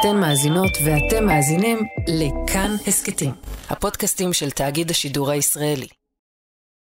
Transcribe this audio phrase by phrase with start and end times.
[0.00, 3.30] אתן מאזינות ואתם מאזינים לכאן הסכתים,
[3.70, 5.86] הפודקאסטים של תאגיד השידור הישראלי.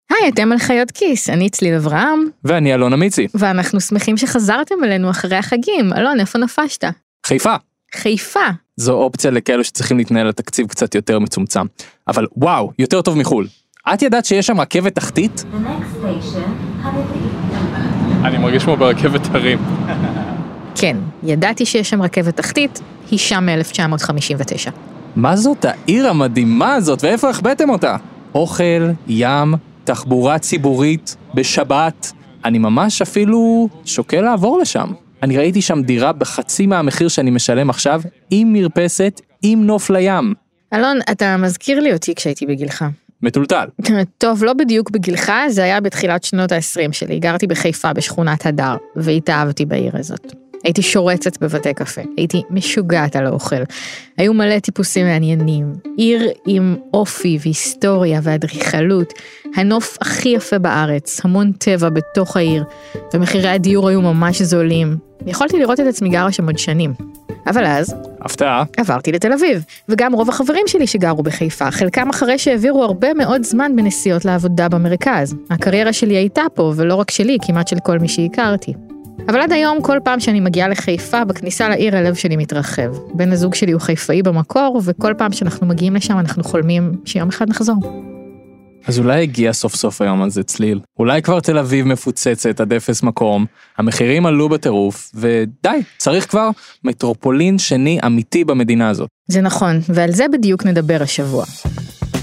[0.09, 3.27] היי, אתם על חיות כיס, אני צליל אברהם, ואני אלון אמיצי.
[3.33, 5.93] ואנחנו שמחים שחזרתם אלינו אחרי החגים.
[5.97, 6.83] אלון, איפה נפשת?
[7.25, 7.55] חיפה.
[7.95, 8.47] חיפה.
[8.77, 11.65] זו אופציה לכאלו שצריכים להתנהל על תקציב קצת יותר מצומצם.
[12.07, 13.47] אבל וואו, יותר טוב מחו"ל.
[13.93, 15.43] את ידעת שיש שם רכבת תחתית?
[18.23, 19.59] אני מרגיש כמו ברכבת הרים.
[20.75, 22.81] כן, ידעתי שיש שם רכבת תחתית,
[23.11, 24.71] היא שם מ-1959.
[25.15, 27.95] מה זאת העיר המדהימה הזאת, ואיפה החבאתם אותה?
[28.35, 29.53] אוכל, ים,
[29.83, 32.11] תחבורה ציבורית, בשבת.
[32.45, 34.91] אני ממש אפילו שוקל לעבור לשם.
[35.23, 40.33] אני ראיתי שם דירה בחצי מהמחיר שאני משלם עכשיו, עם מרפסת, עם נוף לים.
[40.73, 42.85] אלון, אתה מזכיר לי אותי כשהייתי בגילך.
[43.21, 43.65] מטולטל.
[44.17, 47.19] טוב, לא בדיוק בגילך, זה היה בתחילת שנות ה-20 שלי.
[47.19, 50.48] גרתי בחיפה בשכונת הדר, והתאהבתי בעיר הזאת.
[50.63, 53.63] הייתי שורצת בבתי קפה, הייתי משוגעת על האוכל.
[54.17, 59.13] היו מלא טיפוסים מעניינים, עיר עם אופי והיסטוריה ואדריכלות,
[59.55, 62.63] הנוף הכי יפה בארץ, המון טבע בתוך העיר,
[63.13, 64.97] ומחירי הדיור היו ממש זולים.
[65.25, 66.93] יכולתי לראות את עצמי גרה שם עוד שנים.
[67.47, 67.95] אבל אז...
[68.21, 68.63] הפתעה.
[68.77, 73.75] עברתי לתל אביב, וגם רוב החברים שלי שגרו בחיפה, חלקם אחרי שהעבירו הרבה מאוד זמן
[73.75, 75.35] בנסיעות לעבודה במרכז.
[75.49, 78.73] הקריירה שלי הייתה פה, ולא רק שלי, כמעט של כל מי שהכרתי.
[79.29, 82.97] אבל עד היום, כל פעם שאני מגיעה לחיפה, בכניסה לעיר הלב שלי מתרחב.
[83.13, 87.49] בן הזוג שלי הוא חיפאי במקור, וכל פעם שאנחנו מגיעים לשם אנחנו חולמים שיום אחד
[87.49, 87.75] נחזור.
[88.87, 90.79] אז אולי הגיע סוף סוף היום הזה צליל.
[90.99, 93.45] אולי כבר תל אביב מפוצצת עד אפס מקום,
[93.77, 96.49] המחירים עלו בטירוף, ודי, צריך כבר
[96.83, 99.07] מטרופולין שני אמיתי במדינה הזאת.
[99.27, 101.45] זה נכון, ועל זה בדיוק נדבר השבוע.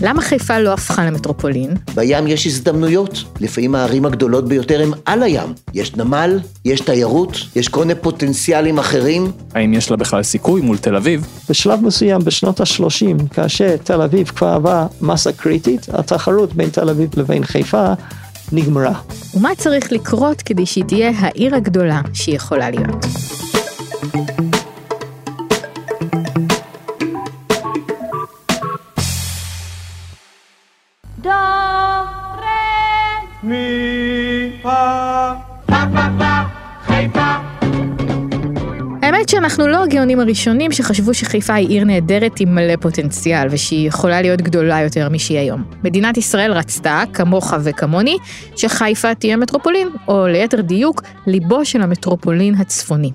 [0.02, 1.70] למה חיפה לא הפכה למטרופולין?
[1.94, 3.24] בים יש הזדמנויות.
[3.40, 5.54] לפעמים הערים הגדולות ביותר הן על הים.
[5.74, 9.32] יש נמל, יש תיירות, יש כל מיני פוטנציאלים אחרים.
[9.54, 11.26] האם יש לה בכלל סיכוי מול תל אביב?
[11.50, 17.10] בשלב מסוים בשנות ה-30, כאשר תל אביב כבר עברה מסה קריטית, התחרות בין תל אביב
[17.16, 17.92] לבין חיפה
[18.52, 19.00] נגמרה.
[19.34, 23.06] ומה צריך לקרות כדי שהיא תהיה העיר הגדולה שהיא יכולה להיות?
[39.46, 44.22] האמת שאנחנו לא הגאונים הראשונים שחשבו שחיפה היא עיר נהדרת עם מלא פוטנציאל ושהיא יכולה
[44.22, 45.64] להיות גדולה יותר משהיא היום.
[45.84, 48.16] מדינת ישראל רצתה, כמוך וכמוני,
[48.56, 53.10] שחיפה תהיה מטרופולין, או ליתר דיוק, ליבו של המטרופולין הצפוני.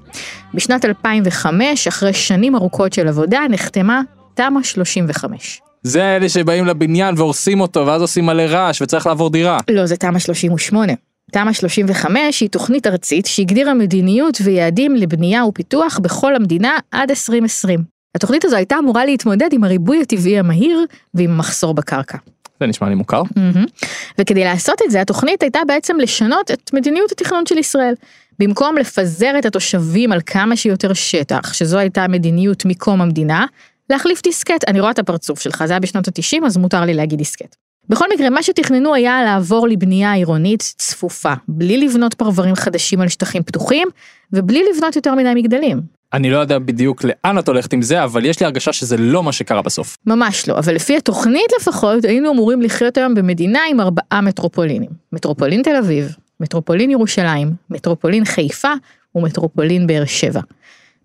[0.54, 4.02] בשנת 2005, אחרי שנים ארוכות של עבודה, נחתמה
[4.34, 5.62] תמ"א 35.
[5.84, 9.58] זה אלה שבאים לבניין והורסים אותו, ואז עושים מלא רעש וצריך לעבור דירה.
[9.70, 10.94] לא, זה תמ"א 38.
[11.32, 17.84] תמ"א 35 היא תוכנית ארצית שהגדירה מדיניות ויעדים לבנייה ופיתוח בכל המדינה עד 2020.
[18.16, 22.18] התוכנית הזו הייתה אמורה להתמודד עם הריבוי הטבעי המהיר ועם מחסור בקרקע.
[22.60, 23.22] זה נשמע לי מוכר.
[23.22, 23.88] Mm-hmm.
[24.20, 27.94] וכדי לעשות את זה, התוכנית הייתה בעצם לשנות את מדיניות התכנון של ישראל.
[28.40, 33.46] במקום לפזר את התושבים על כמה שיותר שטח, שזו הייתה המדיניות מקום המדינה,
[33.90, 34.68] להחליף דיסקט.
[34.68, 37.56] אני רואה את הפרצוף שלך, זה היה בשנות ה-90, אז מותר לי להגיד דיסקט.
[37.90, 43.44] בכל מקרה, מה שתכננו היה לעבור לבנייה עירונית צפופה, בלי לבנות פרברים חדשים על שטחים
[43.44, 43.88] פתוחים,
[44.34, 45.82] ובלי לבנות יותר מדי מגדלים.
[46.14, 49.24] אני לא יודע בדיוק לאן את הולכת עם זה, אבל יש לי הרגשה שזה לא
[49.24, 49.98] מה שקרה בסוף.
[50.06, 54.90] ממש לא, אבל לפי התוכנית לפחות, היינו אמורים לחיות היום במדינה עם ארבעה מטרופולינים.
[55.14, 58.74] מטרופולין תל אביב, מטרופולין ירושלים, מטרופולין חיפה
[59.16, 60.42] ומטרופולין באר שבע.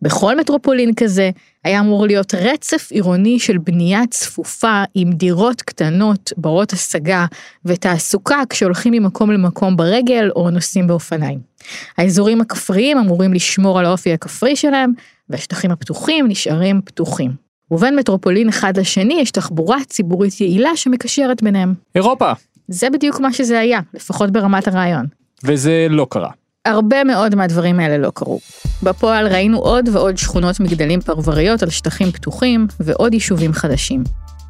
[0.03, 1.31] בכל מטרופולין כזה
[1.65, 7.27] היה אמור להיות רצף עירוני של בנייה צפופה עם דירות קטנות, ברות השגה
[7.65, 11.39] ותעסוקה כשהולכים ממקום למקום ברגל או נוסעים באופניים.
[11.99, 14.93] האזורים הכפריים אמורים לשמור על האופי הכפרי שלהם
[15.29, 17.47] והשטחים הפתוחים נשארים פתוחים.
[17.71, 21.75] ובין מטרופולין אחד לשני יש תחבורה ציבורית יעילה שמקשרת ביניהם.
[21.95, 22.33] אירופה.
[22.69, 25.07] זה בדיוק מה שזה היה, לפחות ברמת הרעיון.
[25.45, 26.31] וזה לא קרה.
[26.67, 28.41] הרבה מאוד מהדברים האלה לא קרו.
[28.83, 34.05] בפועל ראינו עוד ועוד שכונות מגדלים פרבריות על שטחים פתוחים ועוד יישובים חדשים.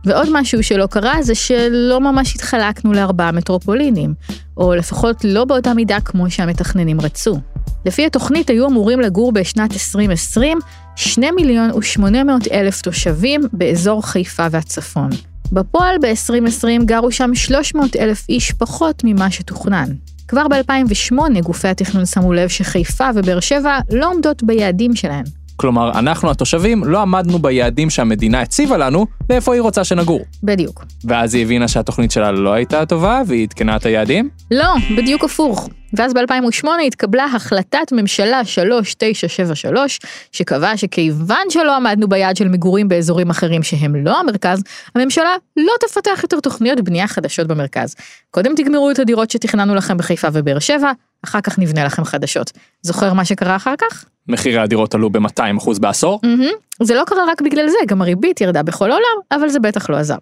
[0.04, 4.14] ועוד משהו שלא קרה זה שלא ממש התחלקנו לארבעה מטרופולינים,
[4.56, 7.38] או לפחות לא באותה מידה כמו שהמתכננים רצו.
[7.84, 10.58] לפי התוכנית היו אמורים לגור בשנת 2020
[10.96, 15.10] 2 מיליון ו-800 אלף תושבים באזור חיפה והצפון.
[15.52, 19.88] בפועל ב-2020 גרו שם 300 אלף איש פחות ממה שתוכנן.
[20.28, 25.24] כבר ב-2008 גופי התכנון שמו לב שחיפה ובאר שבע לא עומדות ביעדים שלהן.
[25.56, 30.20] כלומר, אנחנו התושבים לא עמדנו ביעדים שהמדינה הציבה לנו, לאיפה היא רוצה שנגור.
[30.42, 30.84] בדיוק.
[31.04, 34.28] ואז היא הבינה שהתוכנית שלה לא הייתה טובה, והיא עדכנה את היעדים?
[34.50, 35.68] לא, בדיוק הפוך.
[35.92, 40.00] ואז ב-2008 התקבלה החלטת ממשלה 3973,
[40.32, 44.62] שקבעה שכיוון שלא עמדנו ביעד של מגורים באזורים אחרים שהם לא המרכז,
[44.94, 47.94] הממשלה לא תפתח יותר תוכניות בנייה חדשות במרכז.
[48.30, 50.92] קודם תגמרו את הדירות שתכננו לכם בחיפה ובאר שבע,
[51.24, 52.52] אחר כך נבנה לכם חדשות.
[52.82, 54.04] זוכר מה שקרה אחר כך?
[54.28, 56.20] מחירי הדירות עלו ב-200% בעשור?
[56.24, 56.65] Mm-hmm.
[56.82, 59.96] זה לא קרה רק בגלל זה, גם הריבית ירדה בכל העולם, אבל זה בטח לא
[59.96, 60.16] עזר.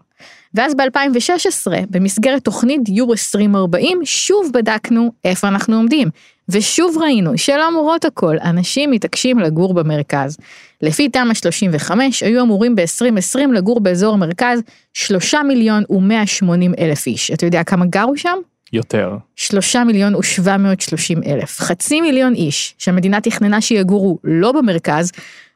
[0.55, 6.09] ואז ב-2016, במסגרת תוכנית דיור 2040, שוב בדקנו איפה אנחנו עומדים.
[6.49, 10.37] ושוב ראינו שלמרות הכל, אנשים מתעקשים לגור במרכז.
[10.83, 14.63] לפי תמ"א 35, היו אמורים ב-2020 לגור באזור המרכז
[14.93, 17.31] 3 מיליון ו-180 אלף איש.
[17.31, 18.39] אתה יודע כמה גרו שם?
[18.73, 19.17] יותר.
[19.37, 21.61] 3 מיליון ו-730 אלף.
[21.61, 25.13] חצי מיליון איש שהמדינה תכננה שיגורו לא במרכז,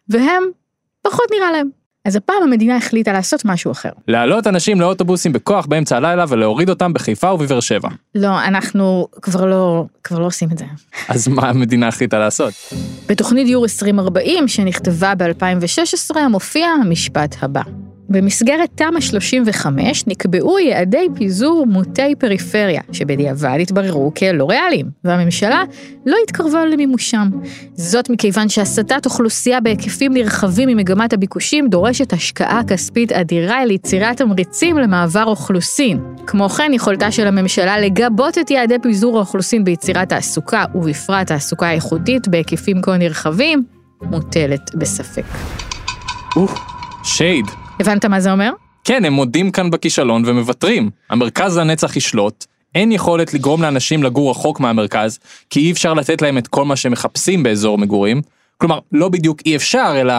[0.09, 0.43] והם
[1.11, 1.69] פחות נראה להם.
[2.05, 3.89] אז הפעם המדינה החליטה לעשות משהו אחר.
[4.09, 7.89] להעלות אנשים לאוטובוסים בכוח באמצע הלילה ולהוריד אותם בחיפה ובבאר שבע.
[8.15, 10.65] לא, אנחנו כבר לא, כבר לא עושים את זה.
[11.09, 12.55] אז מה המדינה החליטה לעשות?
[13.09, 17.63] בתוכנית דיור 2040 שנכתבה ב-2016 מופיע המשפט הבא.
[18.09, 25.63] במסגרת תמ"א 35 נקבעו יעדי פיזור מוטי פריפריה, שבדיעבד התבררו כלא ריאליים, והממשלה
[26.07, 27.29] לא התקרבה למימושם.
[27.75, 35.25] זאת מכיוון שהסטת אוכלוסייה בהיקפים נרחבים ממגמת הביקושים דורשת השקעה כספית אדירה ליצירת תמריצים למעבר
[35.25, 36.01] אוכלוסין.
[36.27, 42.29] כמו כן, יכולתה של הממשלה לגבות את יעדי פיזור האוכלוסין ביצירת תעסוקה, ובפרט תעסוקה איכותית
[42.29, 43.65] בהיקפים כה נרחבים,
[44.03, 45.25] מוטלת בספק.
[46.37, 46.59] אוף,
[47.05, 47.68] שייד.
[47.81, 48.51] הבנת מה זה אומר?
[48.85, 50.91] כן, הם מודים כאן בכישלון ומוותרים.
[51.11, 52.45] המרכז לנצח ישלוט,
[52.75, 55.19] אין יכולת לגרום לאנשים לגור רחוק מהמרכז,
[55.51, 58.23] כי אי אפשר לתת להם את כל מה שהם מחפשים באזור מגורים.
[58.57, 60.15] כלומר, לא בדיוק אי אפשר, אלא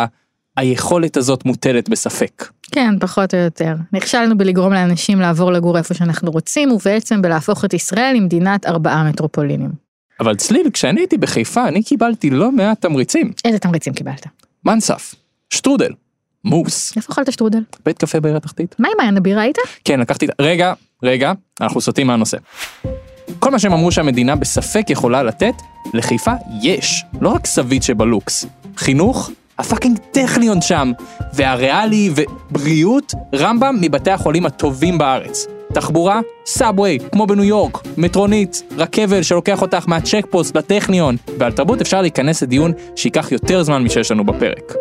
[0.57, 2.49] היכולת הזאת מוטלת בספק.
[2.71, 3.75] כן, פחות או יותר.
[3.93, 9.71] נכשלנו בלגרום לאנשים לעבור לגור איפה שאנחנו רוצים, ובעצם בלהפוך את ישראל למדינת ארבעה מטרופולינים.
[10.19, 13.31] אבל צליל, כשאני הייתי בחיפה, אני קיבלתי לא מעט תמריצים.
[13.45, 14.25] איזה תמריצים קיבלת?
[14.65, 15.15] מנסף,
[15.49, 15.91] שטרודל,
[16.45, 17.63] מוס, איפה אכלת שטרודל?
[17.85, 18.75] בית קפה בעיר התחתית.
[18.79, 19.57] מה עם מעיין הבירה היית?
[19.85, 20.27] כן, לקחתי...
[20.41, 21.31] רגע, רגע,
[21.61, 22.37] אנחנו סוטים מהנושא.
[23.39, 25.53] כל מה שהם אמרו שהמדינה בספק יכולה לתת,
[25.93, 26.31] לחיפה
[26.61, 27.03] יש.
[27.21, 28.45] לא רק סבית שבלוקס.
[28.77, 30.91] חינוך, ה fucking טכניון שם.
[31.33, 35.47] והריאלי ובריאות, רמב"ם מבתי החולים הטובים בארץ.
[35.73, 41.15] תחבורה, subway, כמו בניו יורק, מטרונית, רכבל שלוקח אותך מהצ'ק פוסט לטכניון.
[41.37, 44.73] ועל תרבות אפשר להיכנס לדיון שייקח יותר זמן משיש לנו בפרק.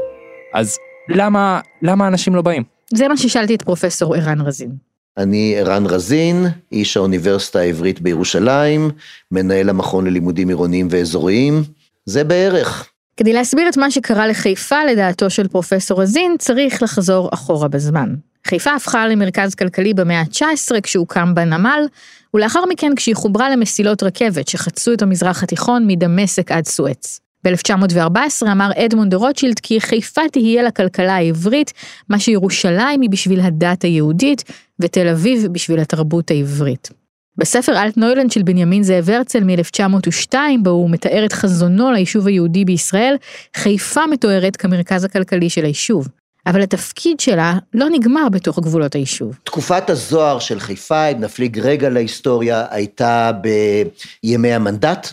[0.54, 0.78] אז
[1.08, 2.62] למה, למה אנשים לא באים?
[2.94, 4.70] זה מה ששאלתי את פרופסור ערן רזין.
[5.16, 8.90] אני ערן רזין, איש האוניברסיטה העברית בירושלים,
[9.32, 11.62] מנהל המכון ללימודים עירוניים ואזוריים.
[12.06, 12.88] זה בערך.
[13.16, 18.14] כדי להסביר את מה שקרה לחיפה לדעתו של פרופסור רזין, צריך לחזור אחורה בזמן.
[18.46, 21.86] חיפה הפכה למרכז כלכלי במאה ה-19 כשהוקם בנמל,
[22.34, 27.20] ולאחר מכן כשהיא חוברה למסילות רכבת שחצו את המזרח התיכון מדמשק עד סואץ.
[27.44, 31.72] ב-1914 אמר אדמונד רוטשילד כי חיפה תהיה לכלכלה העברית,
[32.08, 34.44] מה שירושלים היא בשביל הדת היהודית,
[34.80, 36.88] ותל אביב בשביל התרבות העברית.
[37.38, 42.64] בספר אלט נוילנד של בנימין זאב הרצל מ-1902, בו הוא מתאר את חזונו ליישוב היהודי
[42.64, 43.16] בישראל,
[43.56, 46.08] חיפה מתוארת כמרכז הכלכלי של היישוב.
[46.46, 49.38] אבל התפקיד שלה לא נגמר בתוך גבולות היישוב.
[49.44, 53.30] תקופת הזוהר של חיפה, אם נפליג רגע להיסטוריה, הייתה
[54.22, 55.12] בימי המנדט.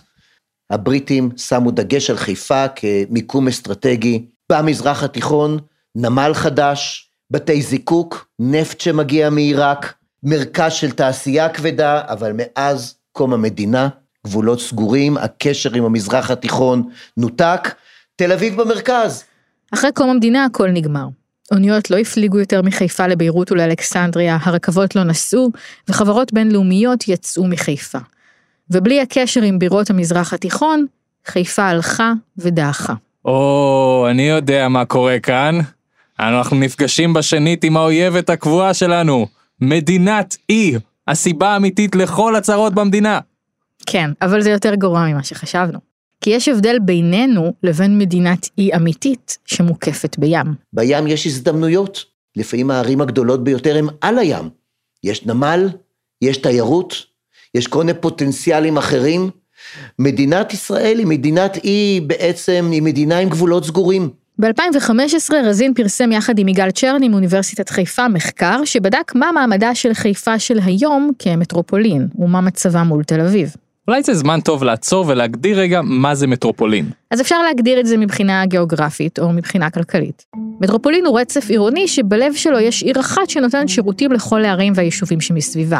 [0.69, 5.59] הבריטים שמו דגש על חיפה כמיקום אסטרטגי במזרח התיכון,
[5.95, 9.93] נמל חדש, בתי זיקוק, נפט שמגיע מעיראק,
[10.23, 13.89] מרכז של תעשייה כבדה, אבל מאז קום המדינה,
[14.25, 17.75] גבולות סגורים, הקשר עם המזרח התיכון נותק,
[18.15, 19.23] תל אביב במרכז.
[19.73, 21.07] אחרי קום המדינה הכל נגמר.
[21.51, 25.49] אוניות לא הפליגו יותר מחיפה לביירות ולאלכסנדריה, הרכבות לא נסעו,
[25.89, 27.99] וחברות בינלאומיות יצאו מחיפה.
[28.69, 30.85] ובלי הקשר עם בירות המזרח התיכון,
[31.25, 32.93] חיפה הלכה ודעכה.
[33.25, 35.59] או, אני יודע מה קורה כאן.
[36.19, 39.27] אנחנו נפגשים בשנית עם האויבת הקבועה שלנו,
[39.61, 40.75] מדינת אי,
[41.07, 43.19] הסיבה האמיתית לכל הצרות במדינה.
[43.85, 45.79] כן, אבל זה יותר גרוע ממה שחשבנו.
[46.21, 50.55] כי יש הבדל בינינו לבין מדינת אי אמיתית שמוקפת בים.
[50.73, 52.05] בים יש הזדמנויות,
[52.35, 54.49] לפעמים הערים הגדולות ביותר הן על הים.
[55.03, 55.69] יש נמל,
[56.21, 57.05] יש תיירות,
[57.55, 59.29] יש כל מיני פוטנציאלים אחרים.
[59.99, 64.09] מדינת ישראל היא מדינת אי, בעצם היא מדינה עם גבולות סגורים.
[64.39, 70.39] ב-2015 רזין פרסם יחד עם יגאל צ'רני מאוניברסיטת חיפה מחקר שבדק מה מעמדה של חיפה
[70.39, 73.55] של היום כמטרופולין ומה מצבה מול תל אביב.
[73.87, 76.85] אולי זה זמן טוב לעצור ולהגדיר רגע מה זה מטרופולין.
[77.11, 80.25] אז אפשר להגדיר את זה מבחינה גיאוגרפית או מבחינה כלכלית.
[80.61, 85.79] מטרופולין הוא רצף עירוני שבלב שלו יש עיר אחת שנותנת שירותים לכל הערים והיישובים שמסביבה.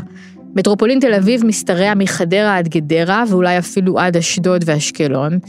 [0.56, 5.40] מטרופולין תל אביב משתרע מחדרה עד גדרה ואולי אפילו עד אשדוד ואשקלון.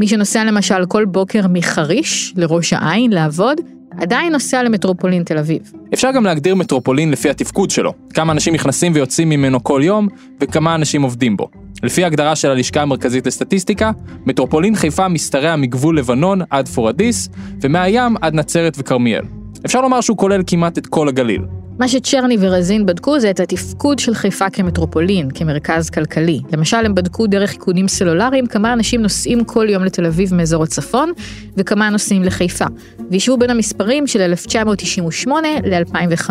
[0.00, 3.60] מי שנוסע למשל כל בוקר מחריש לראש העין לעבוד,
[4.00, 5.72] עדיין נוסע למטרופולין תל אביב.
[5.94, 10.08] אפשר גם להגדיר מטרופולין לפי התפקוד שלו, כמה אנשים נכנסים ויוצאים ממנו כל יום,
[10.40, 11.48] וכמה אנשים עובדים בו.
[11.82, 13.90] לפי הגדרה של הלשכה המרכזית לסטטיסטיקה,
[14.26, 17.28] מטרופולין חיפה משתרע מגבול לבנון עד פורדיס,
[17.60, 19.22] ומהים עד נצרת וכרמיאל.
[19.66, 21.42] אפשר לומר שהוא כולל כמעט את כל הגליל.
[21.78, 26.40] מה שצ'רני ורזין בדקו זה את התפקוד של חיפה כמטרופולין, כמרכז כלכלי.
[26.52, 31.12] למשל, הם בדקו דרך איכונים סלולריים כמה אנשים נוסעים כל יום לתל אביב מאזור הצפון,
[31.56, 32.64] וכמה נוסעים לחיפה.
[33.10, 36.30] והשוו בין המספרים של 1998 ל-2005.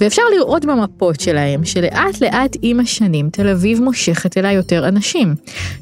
[0.00, 5.34] ואפשר לראות במפות שלהם שלאט לאט עם השנים תל אביב מושכת אליה יותר אנשים.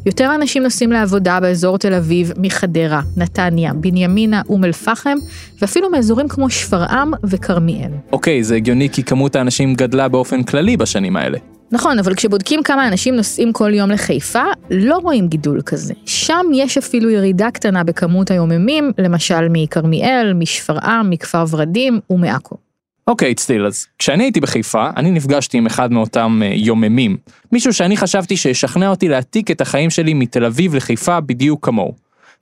[0.06, 5.18] יותר אנשים נוסעים לעבודה באזור תל אביב מחדרה, נתניה, בנימינה, אום אל-פחם,
[5.60, 7.90] ואפילו מאזורים כמו שפרעם וכרמיאל.
[8.12, 11.38] אוקיי, זה הגיוני כי כמות האנשים גדלה באופן כללי בשנים האלה.
[11.72, 15.94] נכון, אבל כשבודקים כמה אנשים נוסעים כל יום לחיפה, לא רואים גידול כזה.
[16.06, 22.67] שם יש אפילו ירידה קטנה בכמות היוממים, למשל מכרמיאל, משפרעם, מכפר ורדים ומעכו.
[23.08, 27.16] אוקיי, צטיל, אז כשאני הייתי בחיפה, אני נפגשתי עם אחד מאותם uh, יוממים.
[27.52, 31.94] מישהו שאני חשבתי שישכנע אותי להעתיק את החיים שלי מתל אביב לחיפה בדיוק כמוהו.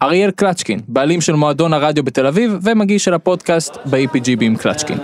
[0.03, 4.99] אריאל קלצ'קין, בעלים של מועדון הרדיו בתל אביב ומגיש של הפודקאסט ב-APGB עם קלצ'קין.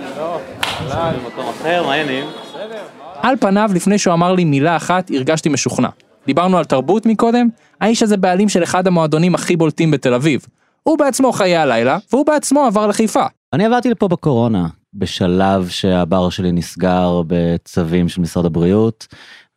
[3.21, 5.89] על פניו, לפני שהוא אמר לי מילה אחת, הרגשתי משוכנע.
[6.25, 7.47] דיברנו על תרבות מקודם,
[7.81, 10.45] האיש הזה בעלים של אחד המועדונים הכי בולטים בתל אביב.
[10.83, 13.25] הוא בעצמו חיי הלילה, והוא בעצמו עבר לחיפה.
[13.53, 19.07] אני עברתי לפה בקורונה, בשלב שהבר שלי נסגר בצווים של משרד הבריאות,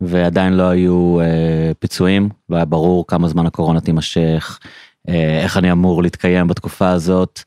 [0.01, 4.59] ועדיין לא היו אה, פיצויים, לא היה ברור כמה זמן הקורונה תימשך,
[5.09, 7.41] אה, איך אני אמור להתקיים בתקופה הזאת.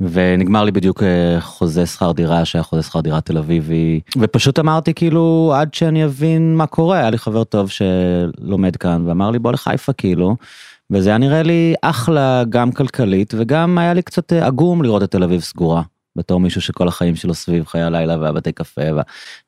[0.00, 4.94] ונגמר לי בדיוק אה, חוזה שכר דירה שהיה חוזה שכר דירה תל אביבי ופשוט אמרתי
[4.94, 9.52] כאילו עד שאני אבין מה קורה היה לי חבר טוב שלומד כאן ואמר לי בוא
[9.52, 10.36] לחיפה כאילו.
[10.90, 15.10] וזה היה נראה לי אחלה גם כלכלית וגם היה לי קצת אה, עגום לראות את
[15.10, 15.82] תל אביב סגורה.
[16.16, 18.82] בתור מישהו שכל החיים שלו סביב חיי הלילה והבתי קפה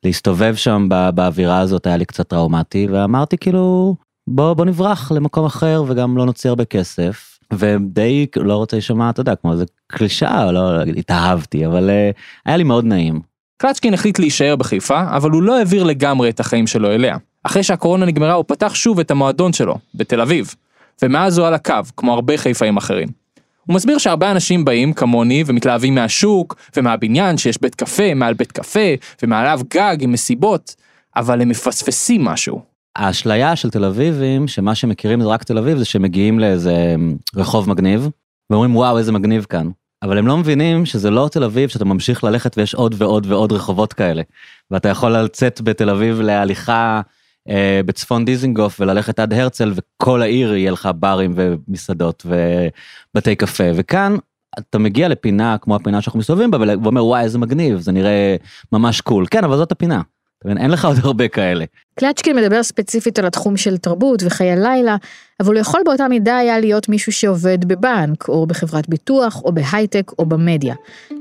[0.05, 3.97] ולהסתובב שם באווירה הזאת היה לי קצת טראומטי ואמרתי כאילו
[4.29, 9.21] בוא בוא נברח למקום אחר וגם לא נוציא הרבה כסף ודי לא רוצה להישמע אתה
[9.21, 13.21] יודע כמו איזה קלישאה לא התאהבתי אבל uh, היה לי מאוד נעים.
[13.57, 17.17] קלצ'קין החליט להישאר בחיפה אבל הוא לא העביר לגמרי את החיים שלו אליה.
[17.43, 20.55] אחרי שהקורונה נגמרה הוא פתח שוב את המועדון שלו בתל אביב
[21.03, 23.26] ומאז הוא על הקו כמו הרבה חיפאים אחרים.
[23.67, 28.95] הוא מסביר שהרבה אנשים באים כמוני ומתלהבים מהשוק ומהבניין שיש בית קפה מעל בית קפה
[29.23, 30.77] ומעליו גג עם מסיבות
[31.17, 32.61] אבל הם מפספסים משהו.
[32.97, 36.95] האשליה של תל אביבים, שמה שמכירים זה רק תל אביב, זה שמגיעים לאיזה
[37.37, 38.09] רחוב מגניב,
[38.51, 39.71] ואומרים וואו איזה מגניב כאן.
[40.03, 43.53] אבל הם לא מבינים שזה לא תל אביב שאתה ממשיך ללכת ויש עוד ועוד ועוד
[43.53, 44.23] רחובות כאלה.
[44.71, 47.01] ואתה יכול לצאת בתל אביב להליכה
[47.49, 53.65] אה, בצפון דיזינגוף וללכת עד הרצל וכל העיר יהיה לך ברים ומסעדות ובתי קפה.
[53.75, 54.17] וכאן
[54.59, 58.37] אתה מגיע לפינה כמו הפינה שאנחנו מסתובבים בה ואומר וואי איזה מגניב זה נראה
[58.73, 60.01] ממש cool כן אבל זאת הפינה.
[60.47, 61.65] אין לך עוד הרבה כאלה.
[61.99, 64.97] קלצ'קין מדבר ספציפית על התחום של תרבות וחיי לילה,
[65.41, 70.13] אבל הוא יכול באותה מידה היה להיות מישהו שעובד בבנק, או בחברת ביטוח, או בהייטק,
[70.19, 70.75] או במדיה.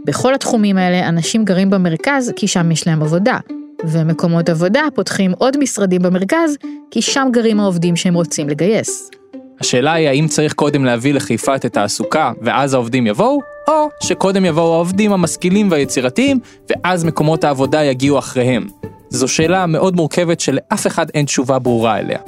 [0.06, 3.38] בכל התחומים האלה אנשים גרים במרכז כי שם יש להם עבודה.
[3.84, 6.58] ומקומות עבודה פותחים עוד משרדים במרכז,
[6.92, 9.12] כי שם גרים העובדים שהם רוצים לגייס.
[9.60, 14.74] השאלה היא האם צריך קודם להביא לחיפה את התעסוקה ואז העובדים יבואו, או שקודם יבואו
[14.74, 16.40] העובדים המשכילים והיצירתיים
[16.70, 18.68] ואז מקומות העבודה יגיעו אחריהם.
[19.10, 22.20] זו שאלה מאוד מורכבת שלאף אחד אין תשובה ברורה אליה.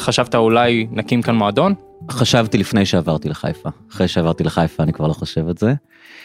[0.00, 1.74] חשבת אולי נקים כאן מועדון?
[2.10, 3.68] חשבתי לפני שעברתי לחיפה.
[3.92, 5.74] אחרי שעברתי לחיפה אני כבר לא חושב את זה.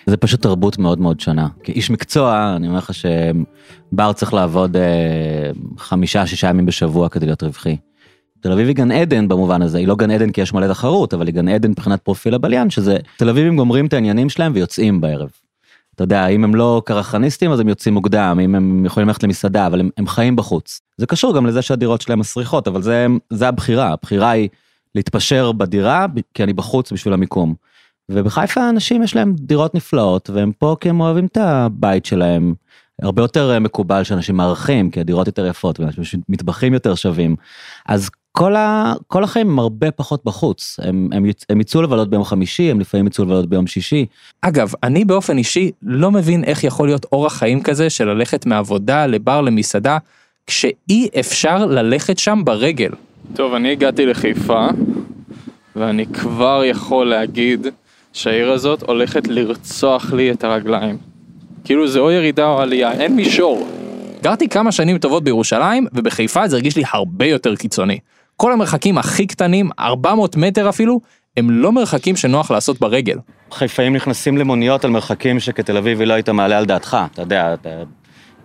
[0.09, 1.47] זה פשוט תרבות מאוד מאוד שונה.
[1.63, 7.43] כאיש מקצוע, אני אומר לך שבר צריך לעבוד אה, חמישה, שישה ימים בשבוע כדי להיות
[7.43, 7.77] רווחי.
[8.41, 11.13] תל אביב היא גן עדן במובן הזה, היא לא גן עדן כי יש מלא תחרות,
[11.13, 15.01] אבל היא גן עדן מבחינת פרופיל הבליין, שזה תל אביבים גומרים את העניינים שלהם ויוצאים
[15.01, 15.29] בערב.
[15.95, 19.67] אתה יודע, אם הם לא קרחניסטים אז הם יוצאים מוקדם, אם הם יכולים ללכת למסעדה,
[19.67, 20.81] אבל הם, הם חיים בחוץ.
[20.97, 24.49] זה קשור גם לזה שהדירות שלהם מסריחות, אבל זה, זה הבחירה, הבחירה היא
[24.95, 27.55] להתפשר בדירה, כי אני בחוץ בשביל המיקום.
[28.09, 32.53] ובחיפה אנשים יש להם דירות נפלאות, והם פה כי הם אוהבים את הבית שלהם.
[33.01, 37.35] הרבה יותר מקובל שאנשים מארחים, כי הדירות יותר יפות, ומטבחים יותר שווים.
[37.85, 42.23] אז כל, ה, כל החיים הם הרבה פחות בחוץ, הם, הם, הם יצאו לבלות ביום
[42.23, 44.05] חמישי, הם לפעמים יצאו לבלות ביום שישי.
[44.41, 49.05] אגב, אני באופן אישי לא מבין איך יכול להיות אורח חיים כזה של ללכת מעבודה
[49.05, 49.97] לבר למסעדה,
[50.47, 52.91] כשאי אפשר ללכת שם ברגל.
[53.33, 54.67] טוב, אני הגעתי לחיפה,
[55.75, 57.67] ואני כבר יכול להגיד
[58.13, 60.97] שהעיר הזאת הולכת לרצוח לי את הרגליים.
[61.63, 63.67] כאילו זה או ירידה או עלייה, אין מישור.
[64.21, 67.99] גרתי כמה שנים טובות בירושלים, ובחיפה זה הרגיש לי הרבה יותר קיצוני.
[68.37, 70.99] כל המרחקים הכי קטנים, 400 מטר אפילו,
[71.37, 73.17] הם לא מרחקים שנוח לעשות ברגל.
[73.51, 77.69] חיפאים נכנסים למוניות על מרחקים שכתל אביבי לא היית מעלה על דעתך, אתה יודע, אתה,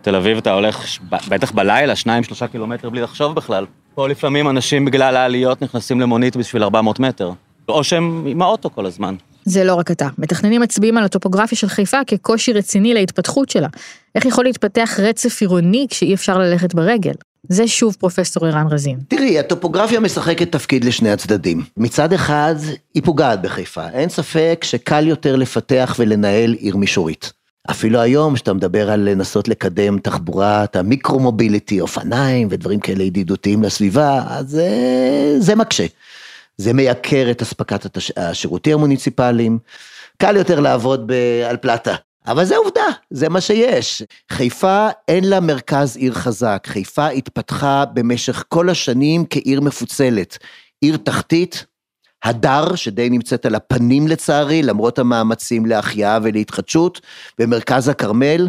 [0.02, 3.66] תל אביב אתה הולך בטח בלילה, שניים שלושה קילומטר בלי לחשוב בכלל.
[3.94, 7.30] פה לפעמים אנשים בגלל העליות נכנסים למונית בשביל 400 מטר.
[7.68, 9.14] או שהם עם האוטו כל הזמן.
[9.44, 10.08] זה לא רק אתה.
[10.18, 13.68] מתכננים מצביעים על הטופוגרפיה של חיפה כקושי רציני להתפתחות שלה.
[14.14, 17.12] איך יכול להתפתח רצף עירוני כשאי אפשר ללכת ברגל?
[17.48, 18.98] זה שוב פרופסור ערן רזין.
[19.08, 21.62] תראי, הטופוגרפיה משחקת תפקיד לשני הצדדים.
[21.76, 22.54] מצד אחד,
[22.94, 23.88] היא פוגעת בחיפה.
[23.88, 27.32] אין ספק שקל יותר לפתח ולנהל עיר מישורית.
[27.70, 34.50] אפילו היום, כשאתה מדבר על לנסות לקדם תחבורת המיקרו-מוביליטי, אופניים ודברים כאלה ידידותיים לסביבה, אז
[34.50, 34.68] זה,
[35.38, 35.86] זה מקשה.
[36.56, 38.12] זה מייקר את אספקת התש...
[38.16, 39.58] השירותים המוניציפליים.
[40.18, 41.12] קל יותר לעבוד ב...
[41.48, 41.94] על פלטה.
[42.26, 44.02] אבל זה עובדה, זה מה שיש.
[44.32, 50.38] חיפה אין לה מרכז עיר חזק, חיפה התפתחה במשך כל השנים כעיר מפוצלת.
[50.80, 51.66] עיר תחתית,
[52.24, 57.00] הדר, שדי נמצאת על הפנים לצערי, למרות המאמצים להחייאה ולהתחדשות,
[57.38, 58.48] במרכז הכרמל,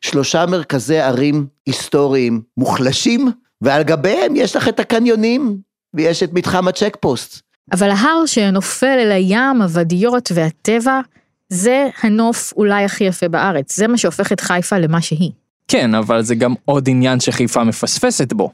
[0.00, 5.58] שלושה מרכזי ערים היסטוריים מוחלשים, ועל גביהם יש לך את הקניונים,
[5.94, 7.45] ויש את מתחם הצ'ק פוסט.
[7.72, 11.00] אבל ההר שנופל אל הים, הוודיות והטבע,
[11.48, 13.76] זה הנוף אולי הכי יפה בארץ.
[13.76, 15.30] זה מה שהופך את חיפה למה שהיא.
[15.68, 18.50] כן, אבל זה גם עוד עניין שחיפה מפספסת בו.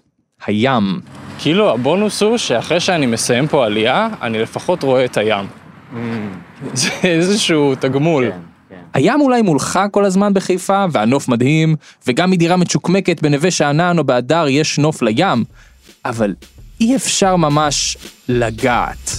[0.47, 1.01] הים.
[1.39, 5.47] כאילו הבונוס הוא שאחרי שאני מסיים פה עלייה, אני לפחות רואה את הים.
[6.75, 8.33] זה איזשהו תגמול.
[8.95, 11.77] הים אולי מולך כל הזמן בחיפה, והנוף מדהים,
[12.07, 15.45] וגם מדירה מצ'וקמקת בנווה שאנן או בהדר יש נוף לים,
[16.05, 16.35] אבל
[16.83, 17.97] אי אפשר ממש
[18.29, 19.11] לגעת.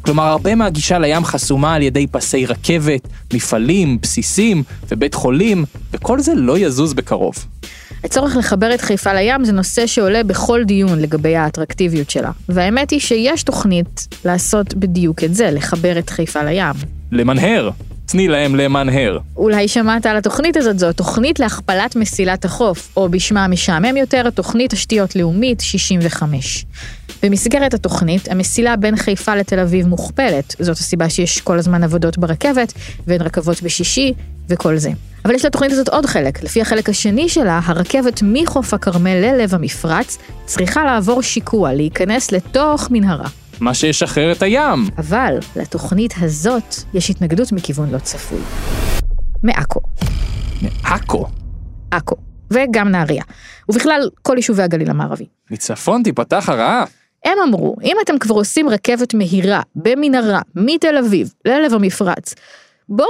[0.00, 6.34] כלומר, הרבה מהגישה לים חסומה על ידי פסי רכבת, מפעלים, בסיסים ובית חולים, וכל זה
[6.34, 7.34] לא יזוז בקרוב.
[8.04, 12.30] הצורך לחבר את חיפה לים זה נושא שעולה בכל דיון לגבי האטרקטיביות שלה.
[12.48, 16.74] והאמת היא שיש תוכנית לעשות בדיוק את זה, לחבר את חיפה לים.
[17.12, 17.70] למנהר.
[18.06, 19.18] תני להם למנהר.
[19.36, 24.70] אולי שמעת על התוכנית הזאת, זו תוכנית להכפלת מסילת החוף, או בשמה המשעמם יותר, תוכנית
[24.70, 26.64] תשתיות לאומית 65.
[27.22, 32.72] במסגרת התוכנית, המסילה בין חיפה לתל אביב מוכפלת, זאת הסיבה שיש כל הזמן עבודות ברכבת,
[33.06, 34.12] ואין רכבות בשישי,
[34.48, 34.90] וכל זה.
[35.24, 40.18] אבל יש לתוכנית הזאת עוד חלק, לפי החלק השני שלה, הרכבת מחוף הכרמל ללב המפרץ
[40.44, 43.41] צריכה לעבור שיקוע, להיכנס לתוך מנהרה.
[43.62, 44.84] מה שישחרר את הים.
[44.98, 48.40] אבל לתוכנית הזאת יש התנגדות מכיוון לא צפוי.
[49.42, 49.80] מעכו,
[50.84, 51.26] עכו.
[51.90, 52.16] עכו,
[52.50, 53.22] וגם נהריה,
[53.68, 55.26] ובכלל כל יישובי הגליל המערבי.
[55.50, 56.84] מצפון תיפתח הרעה.
[57.24, 62.34] הם אמרו, אם אתם כבר עושים רכבת מהירה, במנהרה, מתל אביב, ללב המפרץ,
[62.88, 63.08] בואו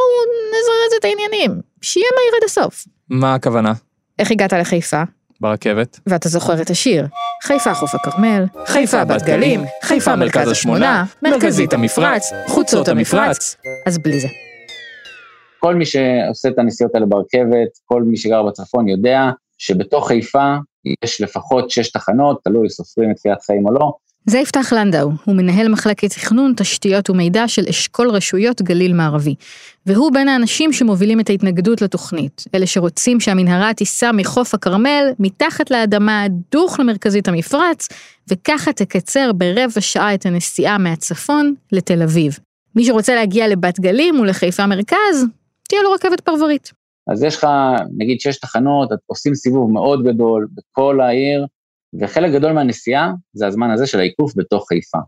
[0.49, 2.85] נזרז את העניינים, שיהיה מהיר עד הסוף.
[3.11, 3.73] מה הכוונה?
[4.19, 5.03] איך הגעת לחיפה?
[5.43, 6.01] ברכבת?
[6.07, 7.07] ואתה זוכר את השיר,
[7.43, 13.57] חיפה חוף הכרמל, חיפה בת גלים, חיפה מרכז השמונה, מרכזית המפרץ, חוצות המפרץ.
[13.87, 14.29] אז בלי זה.
[15.59, 20.55] כל מי שעושה את הנסיעות האלה ברכבת, כל מי שגר בצפון יודע שבתוך חיפה
[21.05, 23.93] יש לפחות שש תחנות, תלוי סופרים את קריית חיים או לא,
[24.27, 29.35] זה יפתח לנדאו, הוא מנהל מחלקת תכנון, תשתיות ומידע של אשכול רשויות גליל מערבי.
[29.87, 32.45] והוא בין האנשים שמובילים את ההתנגדות לתוכנית.
[32.55, 37.89] אלה שרוצים שהמנהרה תיסע מחוף הכרמל, מתחת לאדמה, דוך למרכזית המפרץ,
[38.31, 42.39] וככה תקצר ברבע שעה את הנסיעה מהצפון לתל אביב.
[42.77, 45.27] מי שרוצה להגיע לבת גלים ולחיפה מרכז,
[45.69, 46.73] תהיה לו רכבת פרברית.
[47.13, 47.47] אז יש לך,
[47.97, 51.47] נגיד שש תחנות, עושים סיבוב מאוד גדול בכל העיר,
[52.01, 54.99] וחלק גדול מהנסיעה זה הזמן הזה של העיקוף בתוך חיפה.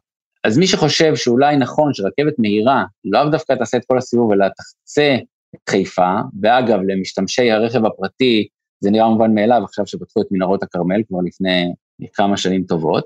[0.44, 5.16] אז מי שחושב שאולי נכון שרכבת מהירה, לאו דווקא תעשה את כל הסיבוב, אלא תחצה
[5.54, 8.48] את חיפה, ואגב, למשתמשי הרכב הפרטי,
[8.80, 11.72] זה נראה מובן מאליו, עכשיו שפתחו את מנהרות הכרמל כבר לפני
[12.12, 13.04] כמה שנים טובות,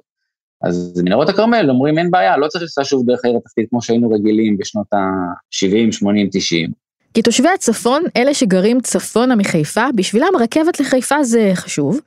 [0.64, 4.10] אז מנהרות הכרמל אומרים אין בעיה, לא צריך לנסוע שוב דרך העיר התחתית כמו שהיינו
[4.10, 6.70] רגילים בשנות ה-70, 80, 90.
[7.14, 12.00] כי תושבי הצפון, אלה שגרים צפונה מחיפה, בשבילם רכבת לחיפה זה חשוב,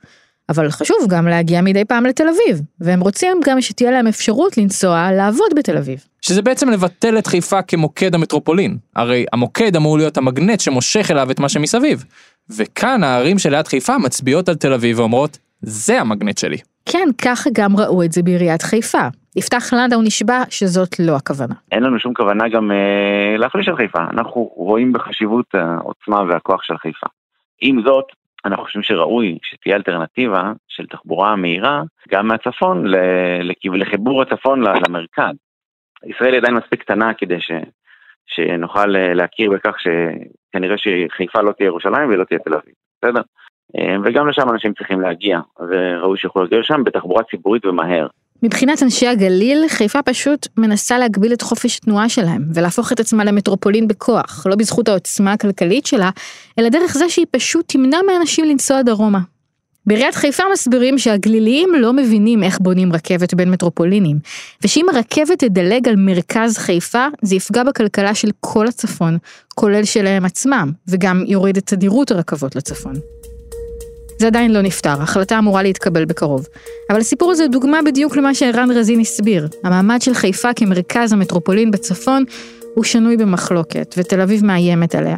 [0.48, 5.12] אבל חשוב גם להגיע מדי פעם לתל אביב, והם רוצים גם שתהיה להם אפשרות לנסוע
[5.12, 6.04] לעבוד בתל אביב.
[6.22, 8.76] שזה בעצם לבטל את חיפה כמוקד המטרופולין.
[8.96, 12.04] הרי המוקד אמור להיות המגנט שמושך אליו את מה שמסביב.
[12.56, 16.56] וכאן הערים שליד חיפה מצביעות על תל אביב ואומרות, זה המגנט שלי.
[16.86, 19.08] כן, ככה גם ראו את זה בעיריית חיפה.
[19.36, 21.54] יפתח לנדאו נשבע שזאת לא הכוונה.
[21.72, 26.78] אין לנו שום כוונה גם אה, להחליש את חיפה, אנחנו רואים בחשיבות העוצמה והכוח של
[26.78, 27.06] חיפה.
[27.60, 28.04] עם זאת,
[28.44, 32.84] אנחנו חושבים שראוי שתהיה אלטרנטיבה של תחבורה מהירה גם מהצפון
[33.74, 35.34] לחיבור הצפון למרכז.
[36.06, 37.50] ישראל עדיין מספיק קטנה כדי ש,
[38.26, 43.20] שנוכל להכיר בכך שכנראה שחיפה לא תהיה ירושלים ולא תהיה תל אביב, בסדר?
[44.04, 48.06] וגם לשם אנשים צריכים להגיע, וראוי שיוכלו להגיע לשם בתחבורה ציבורית ומהר.
[48.42, 53.88] מבחינת אנשי הגליל, חיפה פשוט מנסה להגביל את חופש התנועה שלהם, ולהפוך את עצמה למטרופולין
[53.88, 56.10] בכוח, לא בזכות העוצמה הכלכלית שלה,
[56.58, 59.20] אלא דרך זה שהיא פשוט תמנע מאנשים לנסוע דרומה.
[59.86, 64.18] בעיריית חיפה מסבירים שהגליליים לא מבינים איך בונים רכבת בין מטרופולינים,
[64.64, 69.18] ושאם הרכבת תדלג על מרכז חיפה, זה יפגע בכלכלה של כל הצפון,
[69.54, 72.94] כולל שלהם עצמם, וגם יוריד את תדירות הרכבות לצפון.
[74.22, 76.48] זה עדיין לא נפתר, החלטה אמורה להתקבל בקרוב.
[76.90, 79.48] אבל הסיפור הזה הוא דוגמה בדיוק למה שערן רזין הסביר.
[79.64, 82.24] המעמד של חיפה כמרכז המטרופולין בצפון
[82.74, 85.16] הוא שנוי במחלוקת, ותל אביב מאיימת עליה.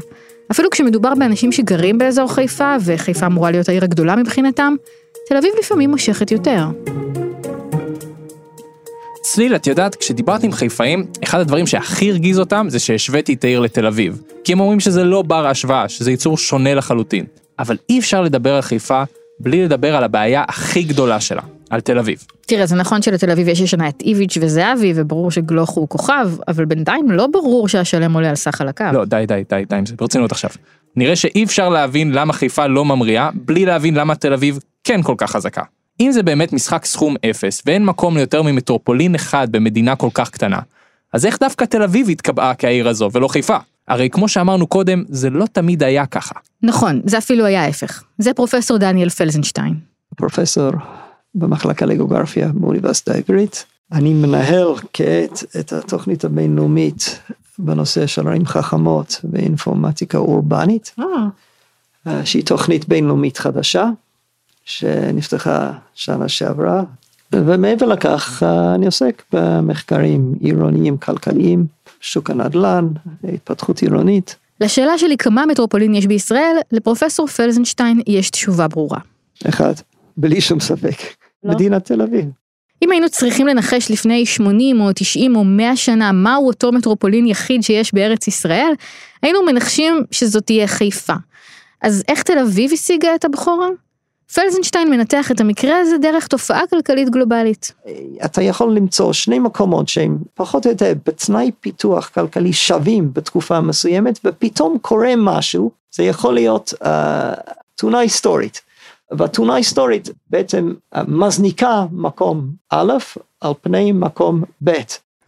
[0.51, 4.75] אפילו כשמדובר באנשים שגרים באזור חיפה, וחיפה אמורה להיות העיר הגדולה מבחינתם,
[5.29, 6.67] תל אביב לפעמים מושכת יותר.
[9.23, 13.61] צליל, את יודעת, כשדיברתי עם חיפאים, אחד הדברים שהכי הרגיז אותם זה שהשוויתי את העיר
[13.61, 14.23] לתל אביב.
[14.45, 17.25] כי הם אומרים שזה לא בר השוואה, שזה ייצור שונה לחלוטין.
[17.59, 19.03] אבל אי אפשר לדבר על חיפה
[19.41, 22.25] בלי לדבר על הבעיה הכי גדולה שלה, על תל אביב.
[22.47, 26.65] תראה, זה נכון שלתל אביב יש השנה את איביץ' וזהבי, וברור שגלוך הוא כוכב, אבל
[26.65, 28.85] בינתיים לא ברור שהשלם עולה על סך הלקו.
[28.93, 30.51] לא, די, די, די, די זה, ברצינות עכשיו.
[30.97, 35.15] נראה שאי אפשר להבין למה חיפה לא ממריאה, בלי להבין למה תל אביב כן כל
[35.19, 35.63] כך חזקה.
[36.01, 40.59] אם זה באמת משחק סכום אפס, ואין מקום ליותר ממטרופולין אחד במדינה כל כך קטנה,
[41.13, 43.57] אז איך דווקא תל אביב התקבעה כעיר הזו ולא חיפה?
[43.89, 46.35] הרי כמו שאמרנו קודם, זה לא תמיד היה ככה.
[46.63, 48.03] נכון, זה אפילו היה ההפך.
[48.19, 49.75] זה פרופסור דניאל פלזנשטיין.
[50.17, 50.71] פרופסור
[51.35, 53.65] במחלקה לגיאוגרפיה באוניברסיטה העברית.
[53.93, 57.21] אני מנהל כעת את התוכנית הבינלאומית
[57.59, 62.25] בנושא של ערים חכמות ואינפורמטיקה אורבנית, אה.
[62.25, 63.91] שהיא תוכנית בינלאומית חדשה,
[64.65, 66.83] שנפתחה שנה שעברה,
[67.33, 68.43] ומעבר לכך
[68.75, 71.67] אני עוסק במחקרים עירוניים כלכליים,
[72.05, 72.89] שוק הנדל"ן,
[73.35, 74.37] התפתחות עירונית.
[74.61, 78.99] לשאלה שלי כמה מטרופולין יש בישראל, לפרופסור פלזנשטיין יש תשובה ברורה.
[79.49, 79.75] אחד,
[80.17, 80.97] בלי שום ספק,
[81.45, 81.55] לא.
[81.55, 82.25] מדינת תל אביב.
[82.83, 87.63] אם היינו צריכים לנחש לפני 80 או 90 או 100 שנה מהו אותו מטרופולין יחיד
[87.63, 88.73] שיש בארץ ישראל,
[89.23, 91.15] היינו מנחשים שזאת תהיה חיפה.
[91.83, 93.69] אז איך תל אביב השיגה את הבכורה?
[94.35, 97.73] פלזנשטיין מנתח את המקרה הזה דרך תופעה כלכלית גלובלית.
[98.25, 104.19] אתה יכול למצוא שני מקומות שהם פחות או יותר בתנאי פיתוח כלכלי שווים בתקופה מסוימת
[104.25, 106.87] ופתאום קורה משהו, זה יכול להיות uh,
[107.75, 108.61] תאונה היסטורית.
[109.11, 112.93] והתאונה ההיסטורית בעצם uh, מזניקה מקום א'
[113.41, 114.73] על פני מקום ב'.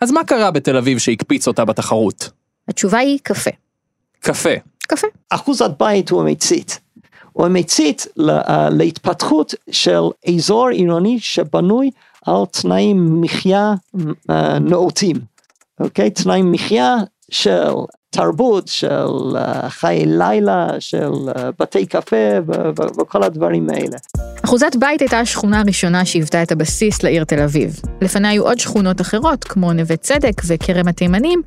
[0.01, 2.31] אז מה קרה בתל אביב שהקפיץ אותה בתחרות?
[2.69, 3.51] התשובה היא קפה.
[4.21, 4.55] קפה.
[4.79, 5.07] קפה.
[5.31, 6.86] אחוזת בית הוא המצית.
[7.37, 11.91] הוא מצית אה, להתפתחות של אזור עירוני שבנוי
[12.27, 13.75] על תנאים מחיה
[14.31, 15.17] אה, נאותים,
[15.81, 16.11] אוקיי?
[16.11, 16.97] תנאים מחיה
[17.31, 17.69] של
[18.17, 21.11] תרבות, של אה, חיי לילה, של
[21.61, 22.17] בתי קפה
[22.99, 23.97] וכל הדברים האלה.
[24.45, 27.81] אחוזת בית הייתה השכונה הראשונה שהיוותה את הבסיס לעיר תל אביב.
[28.01, 31.43] לפניה היו עוד שכונות אחרות, כמו נווה צדק וכרם התימנים,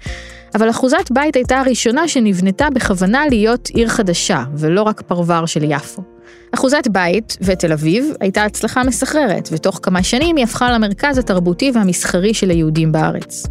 [0.56, 6.02] אבל אחוזת בית הייתה הראשונה שנבנתה בכוונה להיות עיר חדשה, ולא רק פרבר של יפו.
[6.52, 12.34] אחוזת בית ותל אביב הייתה הצלחה מסחררת, ותוך כמה שנים היא הפכה למרכז התרבותי והמסחרי
[12.34, 13.44] של היהודים בארץ.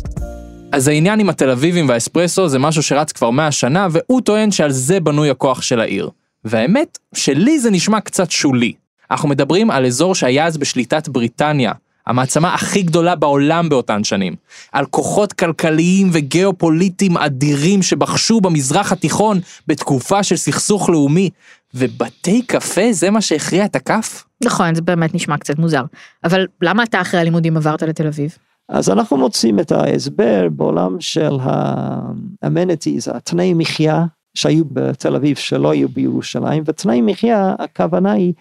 [0.72, 4.70] אז העניין עם התל אביבים והאספרסו זה משהו שרץ כבר 100 שנה, והוא טוען שעל
[4.70, 6.10] זה בנוי הכוח של העיר.
[6.44, 8.72] והאמת, שלי זה נשמע קצת שולי.
[9.10, 11.72] אנחנו מדברים על אזור שהיה אז בשליטת בריטניה,
[12.06, 14.36] המעצמה הכי גדולה בעולם באותן שנים,
[14.72, 21.30] על כוחות כלכליים וגיאופוליטיים אדירים שבחשו במזרח התיכון בתקופה של סכסוך לאומי,
[21.74, 24.24] ובתי קפה זה מה שהכריע את הכף?
[24.44, 25.82] נכון, זה באמת נשמע קצת מוזר.
[26.24, 28.36] אבל למה אתה אחרי הלימודים עברת לתל אביב?
[28.68, 34.04] אז אנחנו מוצאים את ההסבר בעולם של ה-amenities, התנאי מחיה
[34.34, 38.32] שהיו בתל אביב שלא היו בירושלים, ותנאי מחיה הכוונה היא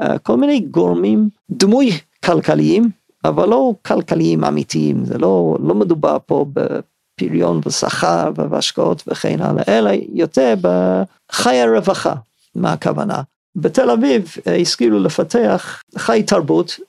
[0.00, 1.90] אה, כל מיני גורמים דמוי
[2.24, 2.90] כלכליים
[3.24, 9.90] אבל לא כלכליים אמיתיים, זה לא, לא מדובר פה בפריון ושכר והשקעות וכן הלאה, אלא
[10.12, 12.14] יותר בחיי הרווחה,
[12.54, 13.22] מה הכוונה.
[13.56, 16.80] בתל אביב אה, השכילו לפתח חי תרבות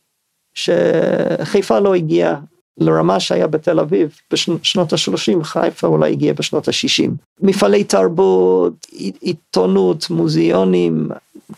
[0.53, 2.39] שחיפה לא הגיעה
[2.79, 7.11] לרמה שהיה בתל אביב בשנות ה-30, חיפה אולי הגיעה בשנות ה-60.
[7.41, 8.73] מפעלי תרבות,
[9.21, 11.09] עיתונות, מוזיאונים,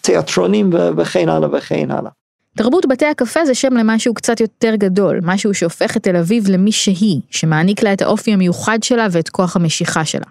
[0.02, 2.12] תיאטרונים וכן הלאה וכן הלאה.
[2.58, 6.72] תרבות בתי הקפה זה שם למשהו קצת יותר גדול, משהו שהופך את תל אביב למי
[6.72, 10.26] שהיא, שמעניק לה את האופי המיוחד שלה ואת כוח המשיכה שלה.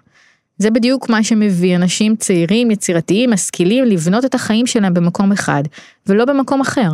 [0.57, 5.63] זה בדיוק מה שמביא אנשים צעירים, יצירתיים, משכילים, לבנות את החיים שלהם במקום אחד,
[6.07, 6.89] ולא במקום אחר.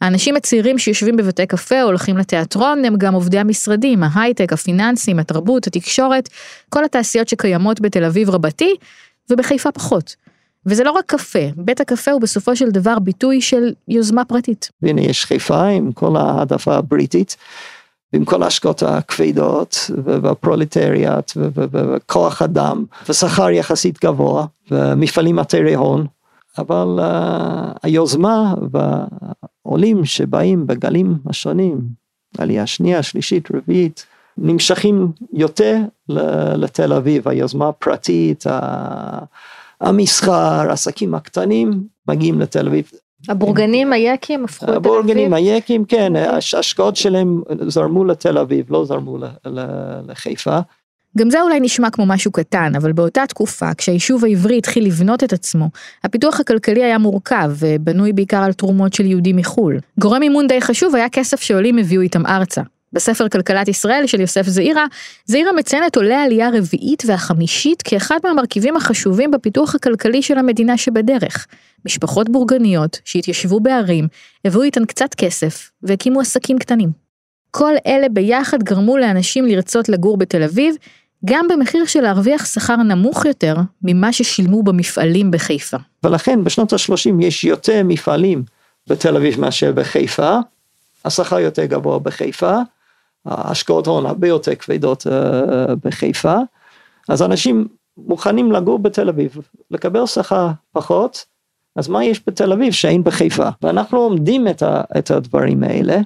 [0.00, 5.66] האנשים הצעירים שיושבים בבתי קפה או הולכים לתיאטרון הם גם עובדי המשרדים, ההייטק, הפיננסים, התרבות,
[5.66, 6.28] התקשורת,
[6.68, 8.74] כל התעשיות שקיימות בתל אביב רבתי,
[9.30, 10.16] ובחיפה פחות.
[10.66, 14.70] וזה לא רק קפה, בית הקפה הוא בסופו של דבר ביטוי של יוזמה פרטית.
[14.82, 17.36] והנה יש חיפה עם כל העדפה הבריטית,
[18.12, 26.06] ועם כל ההשקעות הכבדות, והפרולטריאט, וכוח אדם, ושכר יחסית גבוה, ומפעלים עתירי הון,
[26.58, 28.54] אבל uh, היוזמה
[29.70, 31.80] והעולים שבאים בגלים השונים,
[32.38, 34.06] עלייה שנייה, שלישית, רביעית,
[34.38, 35.76] נמשכים יותר
[36.56, 38.44] לתל אביב, היוזמה הפרטית,
[39.80, 40.32] המסחר,
[40.70, 42.90] העסקים הקטנים, מגיעים לתל אביב.
[43.28, 44.92] הבורגנים היקים הפכו לתל אביב?
[44.92, 49.18] הבורגנים היקים, כן, ההשקעות שלהם זרמו לתל אביב, לא זרמו
[50.08, 50.58] לחיפה.
[51.18, 55.32] גם זה אולי נשמע כמו משהו קטן, אבל באותה תקופה, כשהיישוב העברי התחיל לבנות את
[55.32, 55.68] עצמו,
[56.04, 59.78] הפיתוח הכלכלי היה מורכב ובנוי בעיקר על תרומות של יהודים מחו"ל.
[60.00, 62.62] גורם מימון די חשוב היה כסף שעולים הביאו איתם ארצה.
[62.92, 64.86] בספר כלכלת ישראל של יוסף זעירה,
[65.24, 71.46] זעירה מציין את עולי העלייה הרביעית והחמישית כאחד מהמרכיבים החשובים בפיתוח הכלכלי של המדינה שבדרך.
[71.86, 74.08] משפחות בורגניות שהתיישבו בערים,
[74.44, 77.10] הביאו איתן קצת כסף והקימו עסקים קטנים.
[77.50, 80.74] כל אלה ביחד גרמו לאנשים לרצות לגור בתל אביב,
[81.24, 85.76] גם במחיר של להרוויח שכר נמוך יותר ממה ששילמו במפעלים בחיפה.
[86.04, 88.42] ולכן בשנות ה-30 יש יותר מפעלים
[88.86, 90.38] בתל אביב מאשר בחיפה,
[91.04, 92.56] השכר יותר גבוה בחיפה,
[93.26, 95.10] ההשקעות הון הרבה יותר כבדות uh,
[95.84, 96.36] בחיפה,
[97.08, 99.36] אז אנשים מוכנים לגור בתל אביב,
[99.70, 101.24] לקבל שכר פחות,
[101.76, 103.48] אז מה יש בתל אביב שאין בחיפה?
[103.62, 105.98] ואנחנו לומדים את, ה, את הדברים האלה,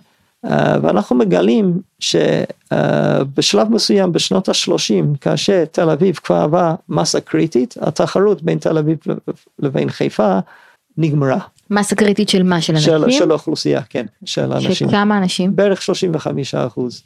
[0.82, 8.42] ואנחנו מגלים שבשלב uh, מסוים בשנות ה-30, כאשר תל אביב כבר עבר מסה קריטית, התחרות
[8.42, 8.98] בין תל אביב
[9.58, 10.38] לבין חיפה
[10.98, 11.38] נגמרה.
[11.70, 12.60] מסה קריטית של מה?
[12.60, 12.92] של אנשים?
[12.92, 14.72] של, של האוכלוסייה, כן, של אנשים.
[14.72, 15.56] של כמה אנשים?
[15.56, 17.02] בערך 35 אחוז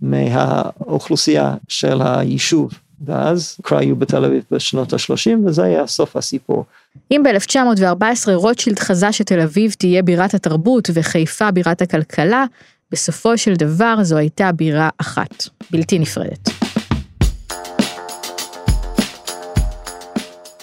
[0.00, 2.70] מהאוכלוסייה של היישוב.
[3.04, 6.64] ואז כבר היו בתל אביב בשנות ה-30 וזה היה סוף הסיפור.
[7.10, 12.44] אם ב-1914 רוטשילד חזה שתל אביב תהיה בירת התרבות וחיפה בירת הכלכלה,
[12.92, 16.48] בסופו של דבר זו הייתה בירה אחת, בלתי נפרדת.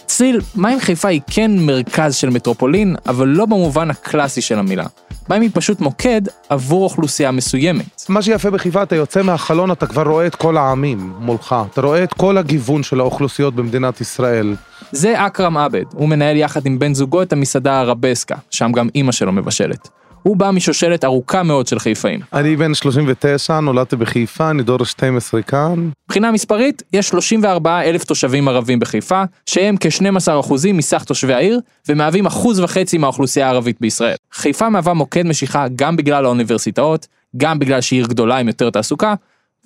[0.05, 4.85] צליל, מים חיפה היא כן מרכז של מטרופולין, אבל לא במובן הקלאסי של המילה.
[5.29, 8.05] מים היא פשוט מוקד עבור אוכלוסייה מסוימת.
[8.09, 11.55] מה שיפה בחיפה, אתה יוצא מהחלון, אתה כבר רואה את כל העמים מולך.
[11.71, 14.55] אתה רואה את כל הגיוון של האוכלוסיות במדינת ישראל.
[14.91, 19.11] זה אכרם עבד, הוא מנהל יחד עם בן זוגו את המסעדה הרבסקה, שם גם אימא
[19.11, 19.89] שלו מבשלת.
[20.27, 22.19] הוא בא משושלת ארוכה מאוד של חיפאים.
[22.33, 25.89] אני בן 39, נולדתי בחיפה, אני דור 12 כאן.
[26.05, 31.59] מבחינה מספרית, יש 34 אלף תושבים ערבים בחיפה, שהם כ-12% מסך תושבי העיר,
[31.89, 34.15] ומהווים אחוז וחצי מהאוכלוסייה הערבית בישראל.
[34.33, 37.07] חיפה מהווה מוקד משיכה גם בגלל האוניברסיטאות,
[37.37, 39.13] גם בגלל שהיא עיר גדולה עם יותר תעסוקה,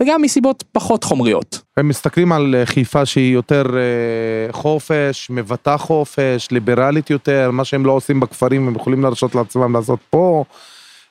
[0.02, 1.62] וגם מסיבות פחות חומריות.
[1.78, 7.86] הם מסתכלים על אה, חיפה שהיא יותר אה, חופש, מבטא חופש, ליברלית יותר, מה שהם
[7.86, 10.44] לא עושים בכפרים הם יכולים להרשות לעצמם לעשות פה.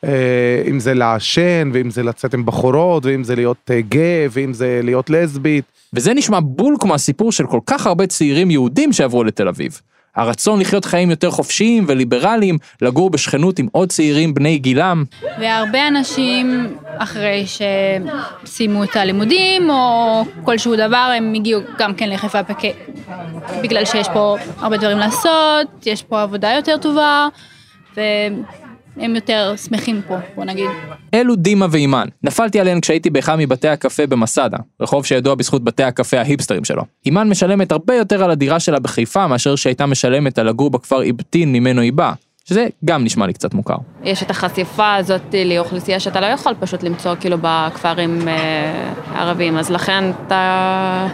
[0.04, 4.80] אה, אם זה לעשן, ואם זה לצאת עם בחורות, ואם זה להיות גיי, ואם זה
[4.82, 5.64] להיות לסבית.
[5.92, 9.80] וזה נשמע בול כמו הסיפור של כל כך הרבה צעירים יהודים שעברו לתל אביב.
[10.16, 15.04] הרצון לחיות חיים יותר חופשיים וליברליים, לגור בשכנות עם עוד צעירים בני גילם.
[15.40, 17.44] והרבה אנשים, אחרי
[18.44, 22.58] שסיימו את הלימודים או כלשהו דבר, הם הגיעו גם כן לחיפה פק...
[23.62, 27.26] בגלל שיש פה הרבה דברים לעשות, יש פה עבודה יותר טובה,
[27.96, 28.00] ו...
[29.00, 30.66] הם יותר שמחים פה, בוא נגיד.
[31.14, 32.08] אלו דימה ואימן.
[32.22, 36.82] נפלתי עליהן כשהייתי באחד מבתי הקפה במסעדה, רחוב שידוע בזכות בתי הקפה ההיפסטרים שלו.
[37.06, 41.52] אימן משלמת הרבה יותר על הדירה שלה בחיפה מאשר שהייתה משלמת על לגור בכפר איבטין
[41.52, 42.12] ממנו היא באה.
[42.44, 43.76] שזה גם נשמע לי קצת מוכר.
[44.02, 49.70] יש את החשיפה הזאת לאוכלוסייה שאתה לא יכול פשוט למצוא כאילו בכפרים אה, ערבים, אז
[49.70, 51.06] לכן אתה...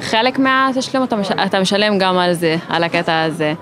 [0.00, 3.54] חלק מהתשלום אתה, אתה משלם גם על זה, על הקטע הזה.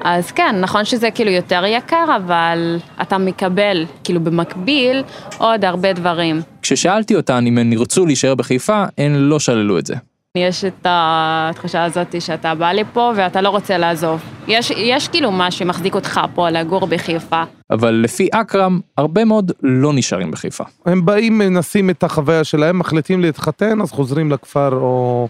[0.00, 5.02] אז כן, נכון שזה כאילו יותר יקר, אבל אתה מקבל, כאילו במקביל,
[5.38, 6.40] עוד הרבה דברים.
[6.62, 9.94] כששאלתי אותן אם הן ירצו להישאר בחיפה, הן לא שללו את זה.
[10.38, 14.22] יש את התחושה הזאת שאתה בא לפה ואתה לא רוצה לעזוב.
[14.48, 17.42] יש, יש כאילו מה שמחזיק אותך פה לגור בחיפה.
[17.70, 20.64] אבל לפי אכרם, הרבה מאוד לא נשארים בחיפה.
[20.86, 25.28] הם באים, מנסים את החוויה שלהם, מחליטים להתחתן, אז חוזרים לכפר או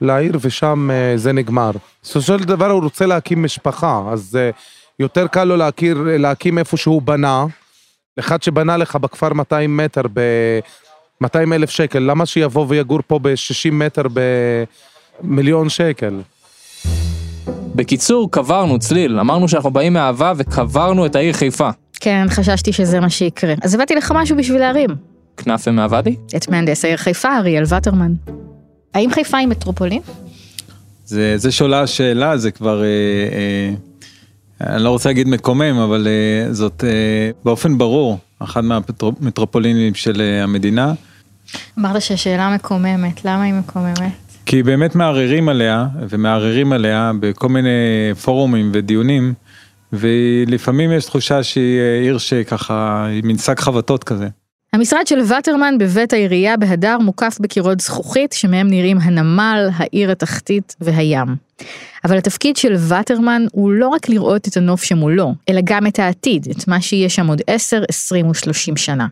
[0.00, 1.70] לעיר ושם אה, זה נגמר.
[2.02, 4.50] בסופו של דבר הוא רוצה להקים משפחה, אז אה,
[4.98, 7.46] יותר קל לו להכיר, להקים איפה שהוא בנה.
[8.18, 10.20] אחד שבנה לך בכפר 200 מטר ב...
[11.20, 14.02] 200 אלף שקל, למה שיבוא ויגור פה ב-60 מטר
[15.22, 16.20] מיליון שקל.
[17.74, 21.70] בקיצור, קברנו צליל, אמרנו שאנחנו באים מאהבה וקברנו את העיר חיפה.
[22.00, 23.54] כן, חששתי שזה מה שיקרה.
[23.62, 24.90] אז הבאתי לך משהו בשביל להרים.
[25.36, 26.16] כנאפה מעבדי?
[26.36, 28.12] את מהנדס העיר חיפה, אריאל וטרמן.
[28.94, 30.02] האם חיפה היא מטרופולין?
[31.04, 32.86] זה, זה שעולה השאלה, זה כבר, אה,
[33.32, 40.20] אה, אני לא רוצה להגיד מקומם, אבל אה, זאת אה, באופן ברור אחת מהמטרופולינים של
[40.20, 40.92] אה, המדינה.
[41.78, 44.12] אמרת שהשאלה מקוממת, למה היא מקוממת?
[44.46, 47.68] כי באמת מערערים עליה, ומערערים עליה בכל מיני
[48.22, 49.34] פורומים ודיונים,
[49.92, 54.28] ולפעמים יש תחושה שהיא אה, עיר שככה, היא מין שק חבטות כזה.
[54.72, 61.36] המשרד של וטרמן בבית העירייה בהדר מוקף בקירות זכוכית שמהם נראים הנמל, העיר התחתית והים.
[62.04, 66.46] אבל התפקיד של וטרמן הוא לא רק לראות את הנוף שמולו, אלא גם את העתיד,
[66.50, 69.06] את מה שיהיה שם עוד 10, 20 ו-30 שנה.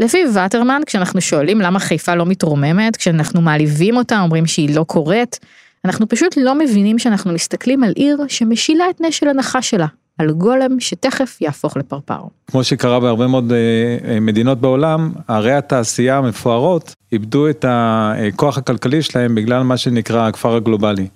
[0.00, 5.38] לפי וטרמן, כשאנחנו שואלים למה חיפה לא מתרוממת, כשאנחנו מעליבים אותה, אומרים שהיא לא קורית,
[5.84, 9.86] אנחנו פשוט לא מבינים שאנחנו מסתכלים על עיר שמשילה את נשל הנחש שלה,
[10.18, 12.20] על גולם שתכף יהפוך לפרפר.
[12.46, 19.34] כמו שקרה בהרבה מאוד אה, מדינות בעולם, ערי התעשייה המפוארות איבדו את הכוח הכלכלי שלהם
[19.34, 21.08] בגלל מה שנקרא הכפר הגלובלי.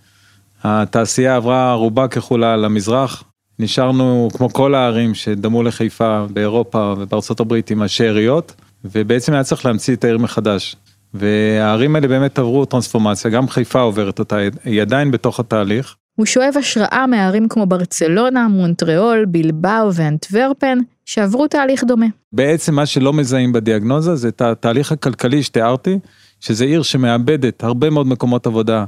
[0.64, 3.24] התעשייה עברה רובה ככולה למזרח,
[3.58, 9.94] נשארנו כמו כל הערים שדמו לחיפה באירופה ובארצות הברית עם השאריות, ובעצם היה צריך להמציא
[9.94, 10.76] את העיר מחדש.
[11.14, 15.96] והערים האלה באמת עברו טרנספורמציה, גם חיפה עוברת אותה, היא עדיין בתוך התהליך.
[16.18, 22.06] הוא שואב השראה מערים כמו ברצלונה, מונטריאול, בלבאו ואנטוורפן, שעברו תהליך דומה.
[22.32, 25.98] בעצם מה שלא מזהים בדיאגנוזה זה את התהליך הכלכלי שתיארתי,
[26.40, 28.84] שזה עיר שמאבדת הרבה מאוד מקומות עבודה,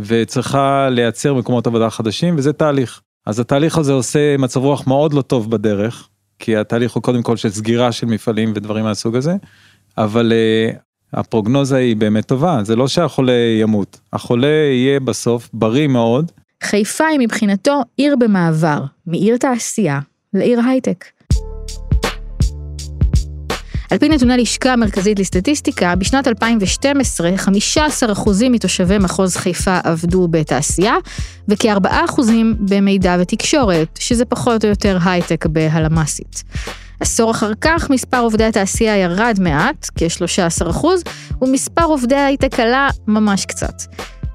[0.00, 3.00] וצריכה לייצר מקומות עבודה חדשים, וזה תהליך.
[3.26, 6.08] אז התהליך הזה עושה מצב רוח מאוד לא טוב בדרך,
[6.38, 9.34] כי התהליך הוא קודם כל של סגירה של מפעלים ודברים מהסוג הזה,
[9.98, 10.76] אבל uh,
[11.12, 16.32] הפרוגנוזה היא באמת טובה, זה לא שהחולה ימות, החולה יהיה בסוף בריא מאוד.
[16.62, 20.00] חיפה היא מבחינתו עיר במעבר, מעיר תעשייה
[20.34, 21.04] לעיר הייטק.
[23.90, 27.50] על פי נתוני הלשכה המרכזית לסטטיסטיקה, בשנת 2012, 15%
[28.50, 30.94] מתושבי מחוז חיפה עבדו בתעשייה,
[31.48, 32.20] וכ-4%
[32.70, 36.42] במידע ותקשורת, שזה פחות או יותר הייטק בהלמ"סית.
[37.00, 40.86] עשור אחר כך מספר עובדי התעשייה ירד מעט, כ-13%,
[41.42, 43.74] ומספר עובדי ההייטק עלה ממש קצת.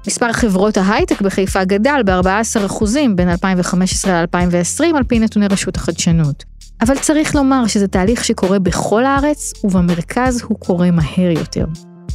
[0.06, 2.84] מספר חברות ההייטק בחיפה גדל ב-14%
[3.14, 6.44] בין 2015 ל-2020 על פי נתוני רשות החדשנות.
[6.80, 11.64] אבל צריך לומר שזה תהליך שקורה בכל הארץ, ובמרכז הוא קורה מהר יותר.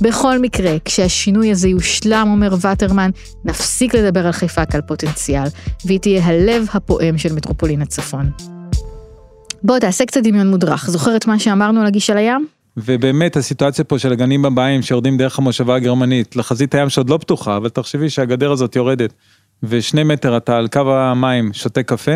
[0.01, 3.11] בכל מקרה, כשהשינוי הזה יושלם, אומר וטרמן,
[3.45, 5.47] נפסיק לדבר על חיפה כעל פוטנציאל,
[5.85, 8.31] והיא תהיה הלב הפועם של מטרופולין הצפון.
[9.63, 10.89] בוא, תעשה קצת דמיון מודרך.
[10.89, 12.52] זוכר את מה שאמרנו על הגישה לים?
[12.77, 17.57] ובאמת הסיטואציה פה של הגנים בבאים שיורדים דרך המושבה הגרמנית לחזית הים שעוד לא פתוחה,
[17.57, 19.13] אבל תחשבי שהגדר הזאת יורדת,
[19.63, 22.15] ושני מטר אתה על קו המים שותה קפה,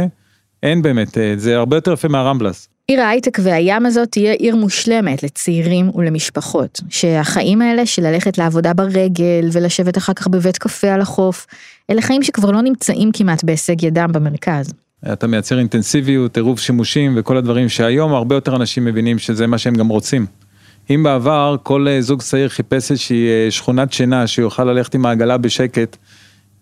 [0.63, 2.69] אין באמת, אה, זה הרבה יותר יפה מהרמבלס.
[2.87, 9.49] עיר ההייטק והים הזאת תהיה עיר מושלמת לצעירים ולמשפחות, שהחיים האלה של ללכת לעבודה ברגל
[9.51, 11.47] ולשבת אחר כך בבית קפה על החוף,
[11.89, 14.73] אלה חיים שכבר לא נמצאים כמעט בהישג ידם במרכז.
[15.13, 19.75] אתה מייצר אינטנסיביות, עירוב שימושים וכל הדברים שהיום הרבה יותר אנשים מבינים שזה מה שהם
[19.75, 20.25] גם רוצים.
[20.89, 25.38] אם בעבר כל אה, זוג צעיר חיפש איזושהי אה, שכונת שינה שיוכל ללכת עם העגלה
[25.38, 25.97] בשקט,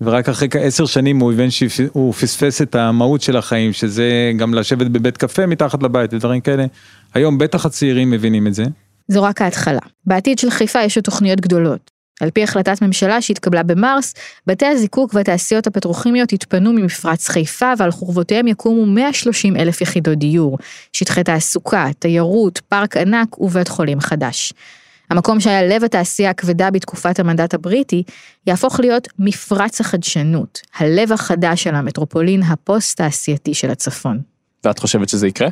[0.02, 4.88] ורק אחרי עשר שנים הוא הבין שהוא פספס את המהות של החיים, שזה גם לשבת
[4.88, 6.66] בבית קפה מתחת לבית ודברים כאלה.
[7.14, 8.64] היום בטח הצעירים מבינים את זה.
[9.08, 9.80] זו רק ההתחלה.
[10.06, 11.95] בעתיד של חיפה יש עוד תוכניות גדולות.
[12.22, 14.14] על פי החלטת ממשלה שהתקבלה במרס,
[14.48, 20.58] בתי הזיקוק והתעשיות הפטרוכימיות יתפנו ממפרץ חיפה ועל חורבותיהם יקומו 130 אלף יחידות דיור,
[20.94, 24.54] שטחי תעסוקה, תיירות, פארק ענק ובית חולים חדש.
[25.10, 28.04] המקום שהיה לב התעשייה הכבדה בתקופת המנדט הבריטי,
[28.48, 34.20] יהפוך להיות מפרץ החדשנות, הלב החדש של המטרופולין הפוסט-תעשייתי של הצפון.
[34.64, 35.50] ואת חושבת שזה יקרה?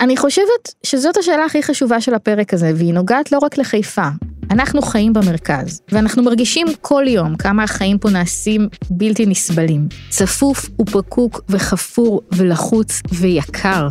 [0.00, 4.08] אני חושבת שזאת השאלה הכי חשובה של הפרק הזה, והיא נוגעת לא רק לחיפה.
[4.50, 9.88] אנחנו חיים במרכז, ואנחנו מרגישים כל יום כמה החיים פה נעשים בלתי נסבלים.
[10.08, 13.88] צפוף ופקוק וחפור ולחוץ ויקר.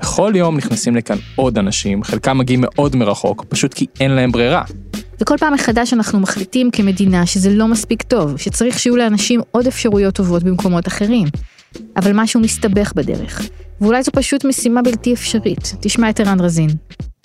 [0.00, 4.62] בכל יום נכנסים לכאן עוד אנשים, חלקם מגיעים מאוד מרחוק, פשוט כי אין להם ברירה.
[5.20, 10.14] וכל פעם מחדש אנחנו מחליטים כמדינה שזה לא מספיק טוב, שצריך שיהיו לאנשים עוד אפשרויות
[10.14, 11.28] טובות במקומות אחרים.
[11.96, 13.42] אבל משהו מסתבך בדרך,
[13.80, 15.74] ואולי זו פשוט משימה בלתי אפשרית.
[15.80, 16.70] תשמע את ערן רזין.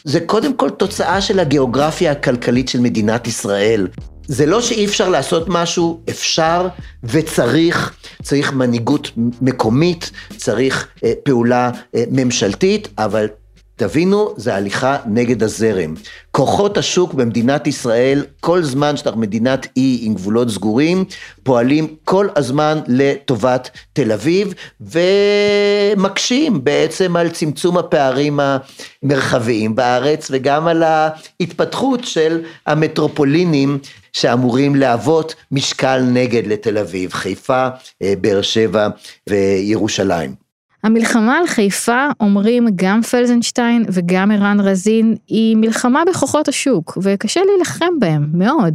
[0.05, 3.87] זה קודם כל תוצאה של הגיאוגרפיה הכלכלית של מדינת ישראל.
[4.27, 6.67] זה לא שאי אפשר לעשות משהו, אפשר
[7.03, 9.11] וצריך, צריך מנהיגות
[9.41, 13.27] מקומית, צריך אה, פעולה אה, ממשלתית, אבל
[13.75, 15.93] תבינו, זה הליכה נגד הזרם.
[16.31, 21.05] כוחות השוק במדינת ישראל, כל זמן שאנחנו מדינת אי עם גבולות סגורים,
[21.43, 28.39] פועלים כל הזמן לטובת תל אביב, ומקשים בעצם על צמצום הפערים
[29.03, 33.79] המרחביים בארץ, וגם על ההתפתחות של המטרופולינים
[34.13, 37.67] שאמורים להוות משקל נגד לתל אביב, חיפה,
[38.01, 38.87] אה, באר שבע
[39.29, 40.44] וירושלים.
[40.85, 47.99] המלחמה על חיפה, אומרים גם פלזנשטיין וגם ערן רזין, היא מלחמה בכוחות השוק, וקשה להילחם
[47.99, 48.73] בהם, מאוד.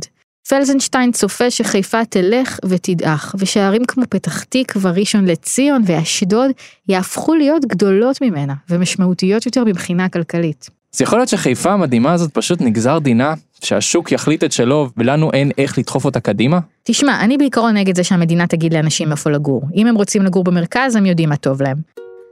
[0.48, 6.50] פלזנשטיין צופה שחיפה תלך ותדעך, ושערים כמו פתח תקווה, ראשון לציון ואשדוד
[6.88, 10.79] יהפכו להיות גדולות ממנה, ומשמעותיות יותר מבחינה כלכלית.
[10.94, 15.50] אז יכול להיות שחיפה המדהימה הזאת פשוט נגזר דינה, שהשוק יחליט את שלו ולנו אין
[15.58, 16.58] איך לדחוף אותה קדימה?
[16.82, 19.62] תשמע, אני בעיקרון נגד זה שהמדינה תגיד לאנשים איפה לגור.
[19.74, 21.76] אם הם רוצים לגור במרכז, הם יודעים מה טוב להם.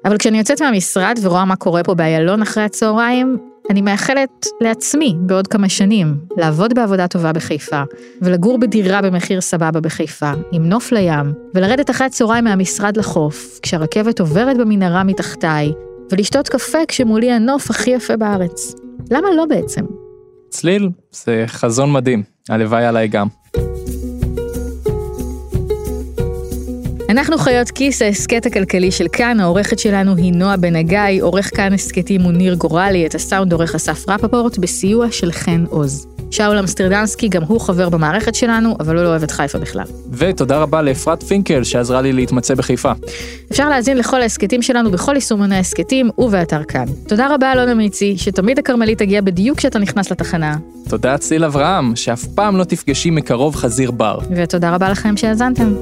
[0.05, 3.37] אבל כשאני יוצאת מהמשרד ורואה מה קורה פה באיילון אחרי הצהריים,
[3.71, 7.83] אני מאחלת לעצמי בעוד כמה שנים לעבוד בעבודה טובה בחיפה,
[8.23, 14.57] ולגור בדירה במחיר סבבה בחיפה, עם נוף לים, ולרדת אחרי הצהריים מהמשרד לחוף, כשהרכבת עוברת
[14.57, 15.73] במנהרה מתחתיי,
[16.13, 18.75] ולשתות קפה כשמולי הנוף הכי יפה בארץ.
[19.11, 19.85] למה לא בעצם?
[20.51, 23.27] צליל, זה חזון מדהים, הלוואי עליי גם.
[27.09, 31.73] אנחנו חיות כיס, ההסכת הכלכלי של כאן, העורכת שלנו היא נועה בן הגיא, עורך כאן
[31.73, 36.18] הסכתים הוא ניר גורלי, את הסאונד עורך אסף רפפורט, בסיוע של חן עוז.
[36.31, 39.85] שאול אמסטרדנסקי, גם הוא חבר במערכת שלנו, אבל הוא לא אוהב את חיפה בכלל.
[40.13, 42.93] ותודה רבה לאפרת פינקל שעזרה לי להתמצא בחיפה.
[43.51, 46.85] אפשר להאזין לכל ההסכתים שלנו בכל יישומוני ההסכתים ובאתר כאן.
[47.09, 50.57] תודה רבה אלונה מיצי, שתמיד הכרמלית תגיע בדיוק כשאתה נכנס לתחנה.
[50.89, 54.19] תודה צליל אברהם, שאף פעם לא תפגשי מקרוב חזיר בר.
[54.37, 55.73] ותודה רבה לכם שהאזנתם.